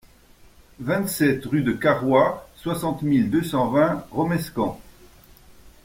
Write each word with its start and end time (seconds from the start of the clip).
vingt-sept 0.79 1.45
rue 1.45 1.61
de 1.61 1.73
Carroix, 1.73 2.49
soixante 2.55 3.03
mille 3.03 3.29
deux 3.29 3.43
cent 3.43 3.69
vingt 3.69 4.03
Romescamps 4.09 4.81